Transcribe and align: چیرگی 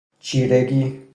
چیرگی 0.19 1.01